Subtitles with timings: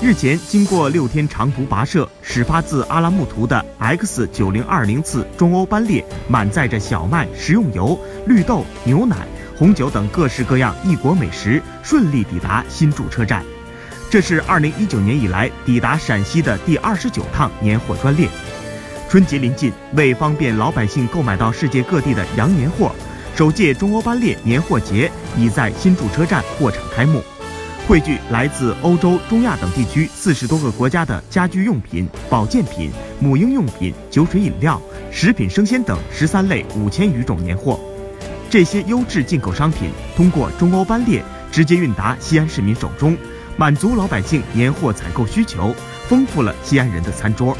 [0.00, 9.26] 日前，经过六天长途跋涉，始发自阿拉木图的 X 九零二零次中欧班列，满载着小麦、食用油、绿豆、牛奶、
[9.56, 13.44] 红酒等各式各样异国美食，顺利抵达新筑车站。
[14.08, 18.28] 这是二零一九年以来抵达陕西的第二十九趟年货专列。
[19.10, 22.94] 春节临近，为方便老百姓购买到世界各地的洋年货，
[23.34, 27.20] 首届中欧班列年货节已在新筑车站货场开幕。
[27.88, 34.78] 汇聚来自欧洲、中亚等地区四十多个国家的家居用品、保健品、母婴用品、酒水饮料、
[35.10, 37.80] 食品生鲜等十三类五千余种年货。
[38.50, 43.16] 这些优质进口商品通过中欧班列直接运达西安市民手中，
[43.56, 45.74] 满足老百姓年货采购需求，
[46.08, 47.56] 丰富了西安人的餐桌。